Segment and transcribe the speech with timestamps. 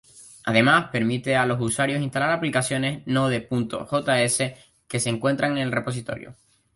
[0.45, 4.53] Además, permite a los usuarios instalar aplicaciones Node.js
[4.87, 6.33] que se encuentran en el repositorio.